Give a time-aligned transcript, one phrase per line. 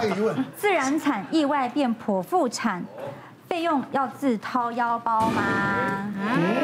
[0.00, 2.84] 下一个疑问，自然产意外变剖腹产。
[3.48, 5.42] 费用要自掏腰包吗？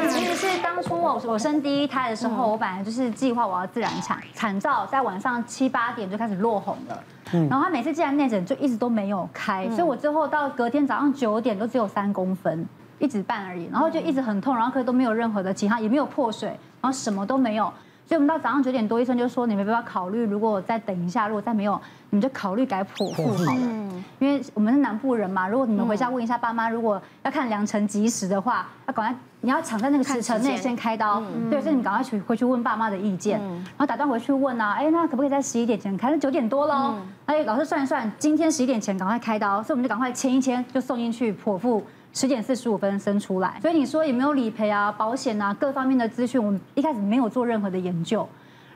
[0.07, 7.03] 其实是当初我我生第一胎的时候，我本来就是计划我要自然产，产兆在晚上七八点就开始落红了，
[7.49, 12.63] 然后他每次进来内诊就一直都没有开，所以我最后到隔天早上九点都只有三公分，
[12.99, 16.49] 一指半而已，然后就一直很痛，然后可是都没有任何的其他，也没有破水，
[16.81, 17.73] 然后什么都没有。
[18.07, 21.73] 所以我们到早上九点多，医生就说，你们要不要考虑，如果我再等一下，如果再没有，
[22.11, 23.59] 你们就考虑改剖腹好了。
[24.19, 31.21] 因为我们是南部人嘛，如果你们回家问一下爸妈，如果要看良辰吉时的话，要赶快你要抢在那个时辰内先开刀。
[31.51, 36.09] 对，所以你赶快去回去问爸妈的意见，然后打断回去问啊，哎，那可不可以在十一点前开？
[36.09, 36.95] 那九点多喽，
[37.27, 41.83] 哎，老师算一算，今天十一点前赶快开刀，所以我们就赶快签一签，就送进去剖腹。
[42.11, 48.25] 十点四十五分生出来，所以你说有没有理赔啊、保险啊各方面的资讯，我们一开始没有做任何的研究。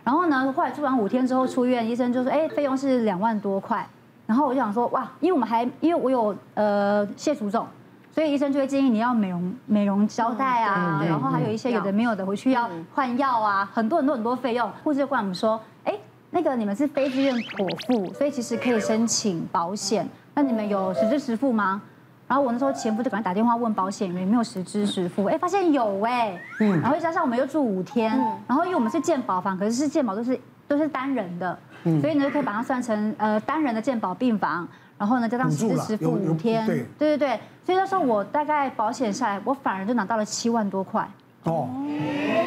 [0.03, 3.87] 然后呢，后来住完五天之后出院，医生就说，哎，费用是两万多块。
[4.27, 7.65] 然后我就想说，哇，因为我们还因为我有呃蟹足肿，
[8.12, 14.70] 所以医生就会建议你要美容美容胶带啊，然后还有一些有的没有的，回去要换药啊，很多很多很多费用。
[14.84, 15.93] 护士就跟我们说，哎，
[16.32, 20.07] 那个你们是非自愿剖腹，所以其实可以申请保险。
[20.34, 21.82] 那你们有实支实付吗？
[22.27, 28.16] 然后我那时候前夫就赶快打电话问保险员有没有实支实付，哎，发现有哎，然后加上我们又住五天，
[28.48, 31.57] 然后因为我们是健保房，可是是健保都是都是单人的，
[31.99, 34.68] 所以呢就可以把它算成呃单人的健保病房，
[34.99, 36.85] 然后呢加上实支实付五天，对。
[36.99, 41.09] 对对，所以那时候我大概保险下来，我反而就拿到了七万多块。
[41.45, 41.67] 哦，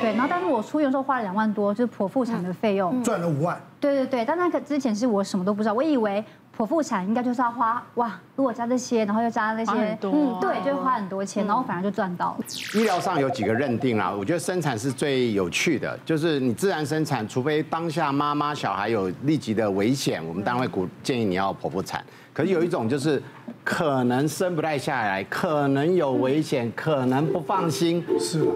[0.00, 6.22] 对，然后但是我出院的时候花了两万多，就是剖腹产的费用，赚了五万，对对对，但那个之前是我什么都不知道，我以为。
[6.56, 12.44] 剖腹产应该就是要花哇，如果加这些，然后又加那些，嗯，对，就会花很多钱，然后反而就赚到了。
[12.74, 22.04] 医疗上有几个认定啊，我觉得生产是最有趣的，就是你自然生产，除非当下妈妈小孩有立即的危险，我们单位鼓建议你要剖腹产。
[22.34, 23.22] 可是有一种就是
[23.64, 28.46] 可能生不太下来，可能有危险，可能不放心，是。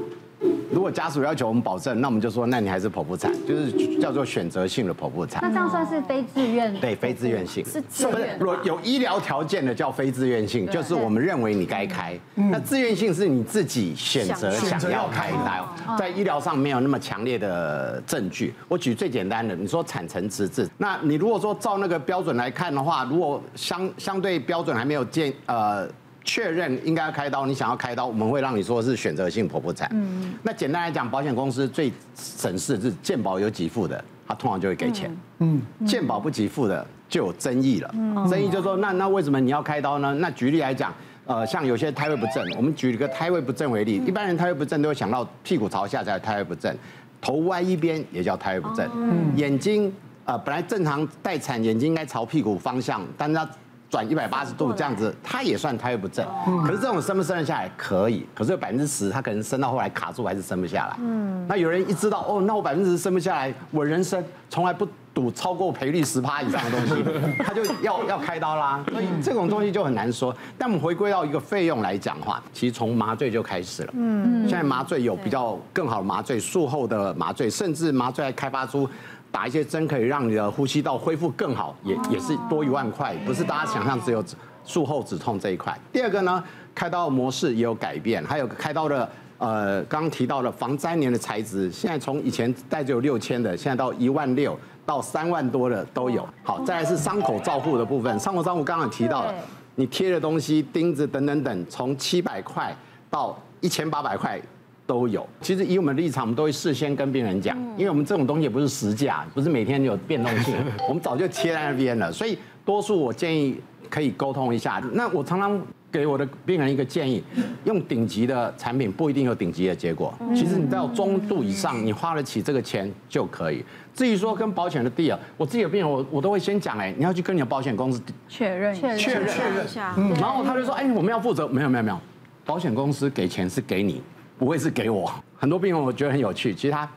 [0.71, 5.41] 如果家属要求我们保证，那我们就说，那你还是剖腹产，就是叫做选择性的剖腹产。
[5.43, 6.75] 那这样算是非自愿？
[6.79, 7.65] 对，非自愿性。
[7.65, 8.39] 是自愿。
[8.39, 12.19] 如果有医疗条件的叫非自愿性，就是我们认为你该开。
[12.35, 18.53] 那自愿性是你自己选择想要开刀，在医疗上没有那么强烈的证据。
[18.69, 25.89] 我举最简单的，你说产程迟滞，那你如果说照那个标准来看的话，如果相相对标准还没有建呃。
[26.27, 29.89] 确认应该要开刀，你想要开刀，我们会让你说是选择性剖腹产。
[29.93, 35.17] 嗯，那简单来讲，保险公司最省事是健保有给付的，他通常就会给钱。
[35.39, 37.91] 嗯，健保不给付的就有争议了。
[37.95, 40.13] 嗯，争议就是说，那那为什么你要开刀呢？
[40.15, 40.93] 那举例来讲，
[41.27, 46.77] 呃，像有些胎位不正，我们举一个胎位不正为例，一般人胎位不正都会想到屁股朝下才胎位不正，
[47.21, 48.85] 头歪一边也叫胎位不正。
[48.97, 49.93] 嗯，眼睛
[50.25, 53.49] 呃本来正常待产眼睛应该朝屁股方向，但是它。
[53.89, 56.27] 转一百八十度这样子，它也算胎位不正。
[56.65, 60.97] 可是这种生不生得下来可以，可是有百分之十，它可能生到后来卡住还是生不下来。
[61.01, 67.05] 嗯，那有人一知道哦，那我百分之十生不下来，我人生从来不赌超过赔率十趴以上的东西，
[67.39, 68.85] 他就要要开刀啦。
[68.91, 70.35] 所以这种东西就很难说。
[70.59, 73.93] 但我们回归到一个费用来讲的话，其实从麻醉就开始了。
[73.97, 78.89] 嗯，现在麻醉有比较更好的麻醉，术后的麻醉，甚至麻醉还开发出。
[79.37, 84.25] 打一些针可以让你的呼吸道恢复更好，也也是多一万块，不是大家想象只有
[84.65, 85.79] 术后止痛这一块。
[85.93, 86.43] 第二个呢，
[86.75, 96.27] 开刀模式也有改变，还有开刀的呃，刚刚提到的防粘连的材质，现在从以前带只有六千的，现在到一万六到三万多的都有。
[96.43, 99.35] 好，再来是伤口照护的部分，伤口照护刚刚提到了，
[99.75, 102.75] 你贴的东西、钉子等等等，从七百块
[103.11, 104.41] 到一千八百块。
[104.87, 110.55] 都有，其实以我们的立场，我们都会事先跟病人讲，因为我们这种东西也不是实价，不是每天有变动性，
[110.89, 112.11] 我们早就贴在那边了。
[112.13, 113.61] 所以多数我建议
[113.91, 114.81] 可以沟通一下。
[114.93, 115.61] 那我常常
[115.91, 117.23] 给我的病人一个建议，
[117.65, 120.15] 用顶级的产品不一定有顶级的结果。
[120.35, 123.65] 其实你到中度以上，你花得起这个钱就可以。
[123.93, 131.99] 至于说跟保险的 deal，我自己的病人我我都会先讲，哎，你要去跟你的保险公司确认确认确认一下，然后他就说，哎，我们要负责，没有没有没有，
[132.45, 134.01] 保险公司给钱是给你。
[134.39, 135.13] 不会是给我。
[135.37, 136.89] 很多病人我觉得很有趣，其实他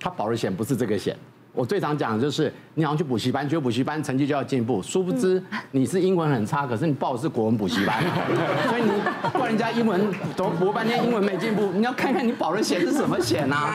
[0.00, 1.16] 他保的险不是这个险。
[1.58, 8.00] 我最常讲的就是，你好像去补习班，觉得补习班成绩就要进步，殊不知你是英文很差，可是你报的是国文补习班，
[8.68, 8.92] 所以你
[9.36, 10.00] 怪人家英文
[10.36, 13.74] 都补半天，英文没进步，你要看看你保的险是什么险啊？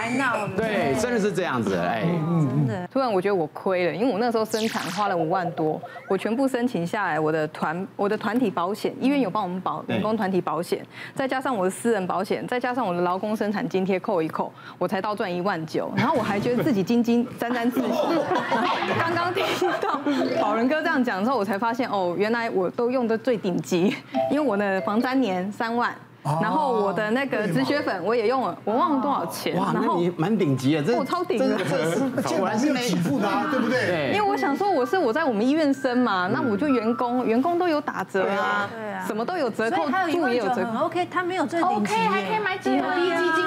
[0.56, 2.88] 对，真的是这样子，哎，真的。
[2.88, 10.80] 突然我觉得我亏了，因为我那时候生产花了五万多，我全部申请下来，我的团我的团体保险，医院有帮我们保员工团体保险，
[11.14, 17.73] 再加上我的私人保险，再加上我的劳工生产津贴扣一扣，我才倒赚一万九，然后我还觉得自己斤斤 沾沾。
[17.74, 17.92] 自信。
[19.00, 19.44] 刚刚听
[19.82, 20.00] 到
[20.42, 23.96] 宝仁哥这样讲之后，我才发现哦，原来我都用的最顶级，
[24.32, 25.94] 因为我的防粘连三万。
[26.42, 29.58] 然后我的那个止血粉我也用了，我忘了多少钱。
[29.58, 31.58] 哇，那你蛮顶级的，我超顶的。
[32.38, 34.14] 果 然是没起付的，对不对？
[34.16, 40.86] 因为我想说，我是我在我们医院生嘛，那我就员工，员工都有打折啊，对啊，什么都有折扣，住也有折扣。
[40.86, 43.46] OK，他没有最顶级，还可以买几盒 B 基金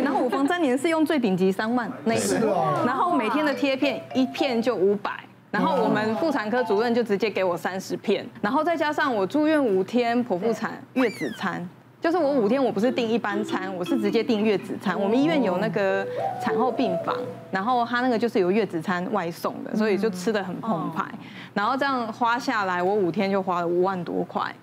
[0.00, 5.12] 对，然后五房粘连是用最顶级三万那个，然后每天的贴片一片就五百。
[5.50, 11.68] 然后我们妇产科主任就直接给我三十片，然后再加上我住院五天剖腹产月子餐，
[12.00, 14.96] 就是我五天我不是订一般餐，我是直接订月子餐。
[14.96, 16.06] 我们医院有那个
[16.40, 17.12] 产后病房，
[17.50, 21.04] 然后他那个就是有月子餐外送的，所以就吃的很澎湃。
[21.52, 24.54] 然后这样花下来，我五天就花了五万多块。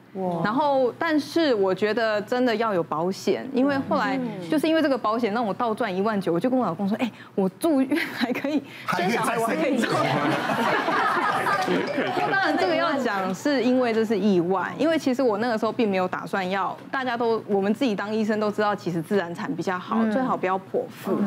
[0.44, 4.20] 然后，但是我觉得真的要有保险，因为后来
[4.50, 8.62] 就是因为这个保险让我倒赚一万九，我就跟我老公说，哎，我住院还可以
[8.98, 9.92] 生小孩，我还可以做。
[12.18, 21.18] 那当然这个要讲是因为这是意外，因为其实我那个时候并没有打算要，大家都我们自己当医生都知道，其实自然产比较好，最好不要剖腹。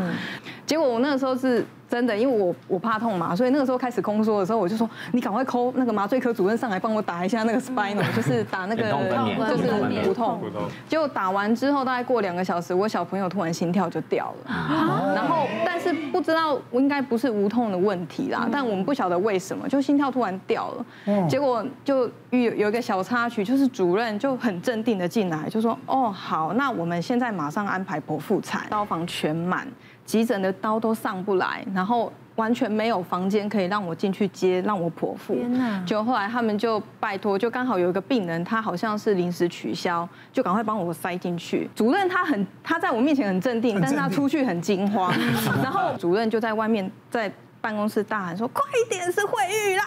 [0.70, 1.66] 结果我那个时候是。
[1.90, 8.84] 真的，因为我我怕痛嘛，所以那个时候开始空缩的时候，我就说你赶快 call 那个麻醉科主任上来帮我打一下那个 spinal， 就是打那个
[9.50, 9.68] 就是
[10.06, 10.40] 骨痛。
[10.88, 29.66] 结果打完之后，大概过两个小时，我小朋友突然心跳就掉了，然后但是不知道应该不是无痛的问题啦，但我们不晓得为什么就心跳突然掉了，结果就有有一个小插曲，就是主任就很镇定的进来就说哦好，那我们现在马上安排剖腹产，刀房全满。
[30.04, 35.34] 急诊的刀都上不来，然后完全没有房间可以让我进去接，让我剖腹。
[35.34, 35.84] 天哪！
[35.86, 41.68] 就后来他们就拜托，就刚好有一个病人，他好像是临时取消，就赶快帮我塞进去。
[41.74, 45.12] 主任他很，他在我面前很镇定，但是他出去很惊慌。
[45.62, 47.32] 然后主任就在外面在。
[47.62, 49.84] 办公室大喊说：“快一点，是惠玉啦！”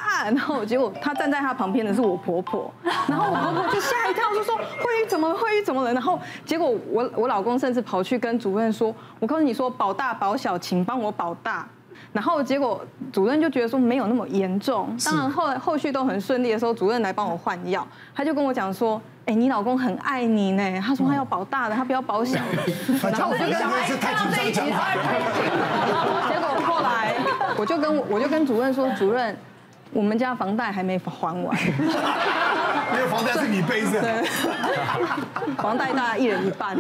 [0.66, 2.72] 结果他站在他旁边的是我婆婆，
[3.08, 5.36] 然后我婆婆就吓一跳，就说：“惠玉怎么了？
[5.36, 11.68] 惠玉怎么了？”然后结果我我老公甚至跑去跟主任说：“我告诉你说，保大保小，请帮我保大。”
[12.12, 12.80] 然后结果
[13.12, 14.96] 主任就觉得说没有那么严重。
[15.04, 23.10] 当然后来后续都很顺利的时候，主任来帮我换药，他就跟我讲说：“哎，你老公很爱你呢。”他说他要保大的，他不要保小的。
[23.10, 26.30] 然后我就想，哎，看到这一集太开心了。
[26.32, 27.14] 结果后来。
[27.56, 29.36] 我就跟我就跟主任说，主任，
[29.94, 31.58] 我们家房贷还没还完。
[32.94, 34.24] 因为房贷是你背着，对，
[35.58, 36.78] 房贷大家一人一半，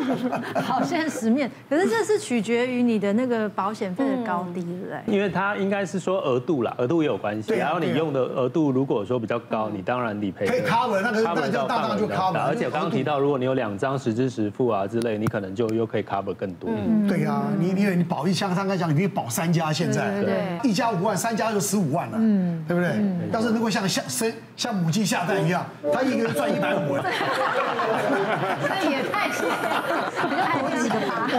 [0.62, 1.50] 好现实面。
[1.68, 5.16] 可是这是取决于你的那个保险费的高低，对不对？
[5.16, 7.54] 因为它应该是说额度啦，额度也有关系。
[7.56, 12.38] 然后你用的额度如果说比较高，你当然理赔可以 cover，那个那就大大就 cover。
[12.38, 16.70] 而且刚刚提到，如果你有两张实支实付啊之类，你可能就又可以 cover 更多。
[16.70, 22.92] 嗯，对呀，你因为你保一箱，刚刚讲你可以保三家，现在对，一家五万，三家就十五万了，嗯，对不对？
[23.32, 26.04] 但是如果像下生像母鸡下蛋一样，他。
[26.04, 31.30] 一个月赚一百五，这也太少了，比较好几个吧。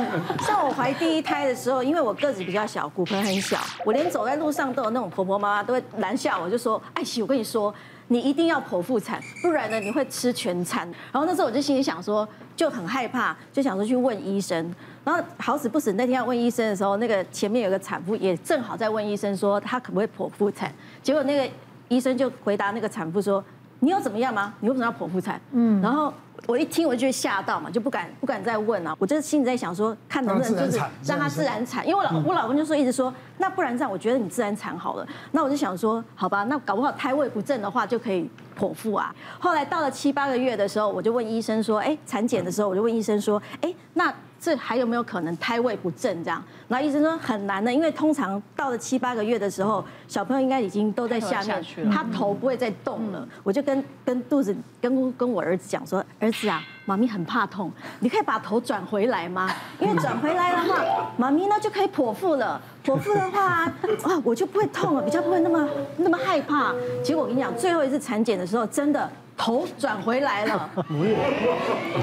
[0.41, 7.73] 像我怀第一胎的时候，因为我个子比较小，骨盆很小，我连走在路上都有那种婆婆妈妈都会拦下我，就说：“艾琪，我跟你说，
[8.09, 12.27] 你一定要剖腹产，不然呢你会吃全餐。”然后那时候我就心里想说，
[12.57, 14.75] 就很害怕，就想说去问医生。
[15.05, 20.73] 然后好死不死，那天要问医生的时候，那个前面有个产妇也正好在问医生说，她可不可以剖腹产？
[21.03, 21.55] 结果那个
[21.89, 23.45] 医生就回答那个产妇说。
[23.81, 24.55] 你有怎么样吗？
[24.61, 25.39] 你为什么要剖腹产？
[25.53, 26.11] 嗯，然后
[26.47, 28.97] 我一听我就吓到嘛，就不敢不敢再问啊。
[28.99, 35.07] 我就是心里在想说，看能不能就是让他自然产，因为我老我老公就说一直说，那不然这样，我觉得你自然产好了。
[35.33, 38.27] 那我就想说，好吧，那搞不好胎位不正的话就可以
[38.59, 39.15] 剖腹啊。
[39.39, 44.11] 后来到了七八个月的时候，我就问医生说，哎，产检的时候我就问医生说，哎，那。
[44.45, 46.45] 这还有没有可能胎位不正这样？
[46.69, 53.27] 然后医生说很难的，因为通常到了七八个月的时候，小朋友应该已经都在下面，他头不会再动了。
[53.43, 59.51] 我就跟跟肚子跟跟我儿子讲说，儿子啊，妈咪很怕痛，你可以把头转回来吗？
[59.81, 60.85] 因为转回来的话，
[61.17, 62.61] 妈咪呢就可以剖腹了。
[62.85, 63.73] 剖腹的话啊，
[64.23, 66.75] 我就不会痛了，比较不会那么那么害怕。
[67.03, 70.71] 结果我跟你讲，最后一次产检的时候，真的头转回来了，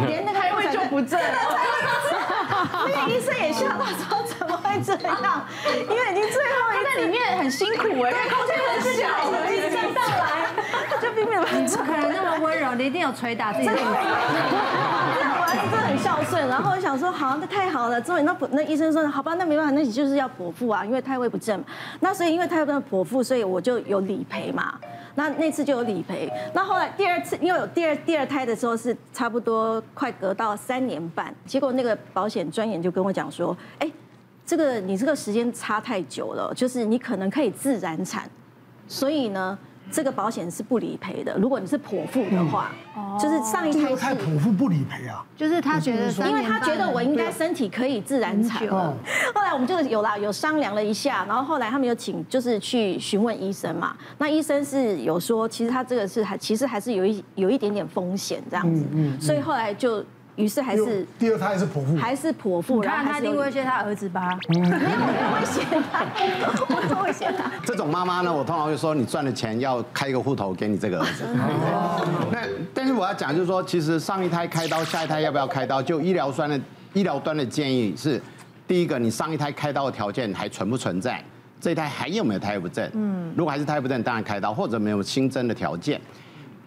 [0.08, 1.20] 连那个胎位就不正。
[2.94, 5.46] 那医生也吓到，说怎么会这样？
[5.66, 9.00] 因为已经最后一在里面很辛苦哎，因为空间很小，
[9.52, 10.24] 医生上来
[11.02, 13.74] 就并没有你不可能那么温柔，你一定有捶打自己的。
[15.34, 18.00] 我儿子真的很孝顺，然后我想说好，那太好了。
[18.00, 21.64] 终于那那医生说好吧，那没办法，那你就是要剖腹啊，因为胎位不正。
[22.00, 24.74] 那所以因为胎位不正剖腹，所以我就有理赔嘛。
[25.16, 33.92] 那那次就有理赔，那后来第二次因为有第二第二胎的时候是差不多快隔到三年半，结果那个保险专员就跟我讲说，哎，
[34.46, 38.30] 这个你这个时间差太久了，就是你可能可以自然产，
[38.88, 39.58] 所以呢。
[39.92, 41.38] 这个保险是不理赔的。
[41.38, 42.72] 如果你是剖腹的话，
[43.20, 48.96] 就是上一胎是剖腹不理赔啊，就是他觉得，因为他觉得我应该身体可以自然产了。
[49.36, 53.96] 后来我们就有啦，有商量了一下，然后后来他们有请，就是去询问医生嘛。
[54.18, 58.86] 那医生是有说，其实他这个是还其实还是有一有一点点风险这样子，
[59.20, 60.04] 所以后来就。
[60.36, 64.38] 于是还是第二胎还是剖腹，还是剖腹，然后他一定会选他儿子吧？
[64.48, 66.06] 没有，我会选他，
[66.96, 67.52] 我会选他。
[67.66, 71.26] 这种妈妈呢，我通常会说，你赚的钱要开一个户头给你这个儿子。
[72.32, 72.40] 那
[72.74, 75.82] 但是我要讲就是说，其实上一胎开刀，下一胎要不要开刀？
[75.82, 76.60] 就医疗端的
[76.94, 78.22] 医疗端的建议是，
[78.68, 81.24] 第一个，你上一胎开刀的条件还存不存在？
[81.60, 82.90] 这一胎还有没有胎不正？
[82.94, 86.02] 嗯，如果还是胎不正，当然开刀，或者没有新增的条件。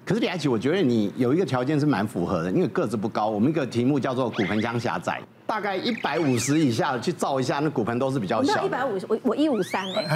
[0.05, 3.29] 可是李艾琪，我觉得你有一个条件是蛮符合的，因为个子不高。
[3.29, 8.67] 我们一个题目叫做骨盆腔狭窄，大概一百五十以下去照一下，那骨盆都是比较小。
[8.67, 10.05] 一百五十，我我一五三哎。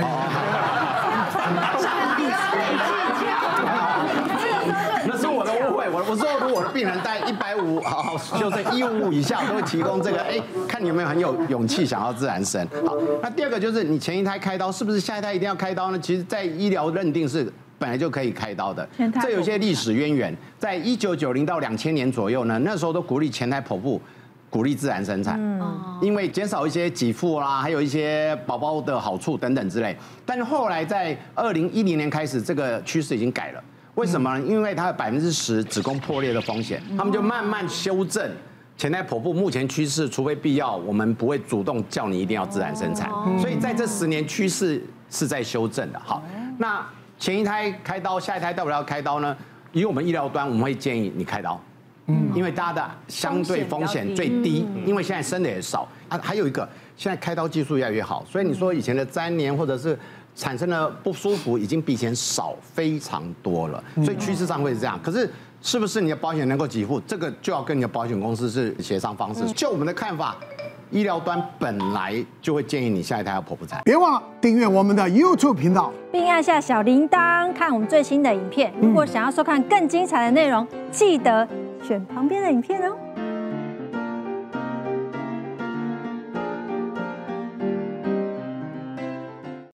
[5.11, 12.69] 那是我的误会，我我说如果我的病人带一百五，好好就是一五五以下，都会提供这个，哎，看你有没有很有勇气想要自然生。
[12.87, 15.99] 好，那第二个就是你前一胎开刀，是不是下一胎一定要开刀呢？
[15.99, 17.51] 其实，在医疗认定是。
[17.79, 18.89] 本来就可以开刀的，
[19.23, 20.37] 这有些历史渊源。
[20.59, 24.01] 在一九九零到两千年左右呢，那时候都鼓励前台剖腹，
[24.51, 25.39] 鼓励自然生产，
[26.03, 29.97] 因为减少一些给付啦，还有一些宝宝的好处等等之类。
[30.27, 33.63] 但是后来在二零一零年开始，这个趋势已经改了。
[33.95, 34.45] 为什么呢？
[34.45, 38.29] 因为它有百分之十子宫破裂的风险，他们就慢慢修正
[38.77, 39.33] 前台剖腹。
[39.33, 43.09] 目前趋势，除非必要，我们不会主动叫你一定要自然生产。
[43.39, 46.01] 所以在这十年趋势是在修正的。
[46.05, 46.21] 好，
[46.59, 46.85] 那。
[47.19, 49.37] 前一胎开刀，下一胎要不要开刀呢？
[49.73, 51.61] 以我们医疗端，我们会建议你开刀，
[52.07, 56.19] 嗯，因为大家的相对风险最低，因为现在生的也少啊。
[56.23, 59.99] 还有一个，现在开刀技术越来越好，所以你说以前的粘连或者是
[60.35, 64.99] 产生的不舒服，已经比以前少非常多了，所以趋势上会是这样。
[65.03, 69.45] 可是是不是你的保险能够给付，这个就要跟你的保险公司是协商方式。
[69.53, 70.37] 就我们的看法。
[70.91, 78.73] 医疗端本来就会建议你下一胎要剖腹产，别忘了订阅我们的 YouTube 频道，并按下小铃铛看我们最新的影片。
[78.81, 81.47] 如果想要收看更精彩的内容，记得
[81.83, 82.97] 选旁边的影片哦。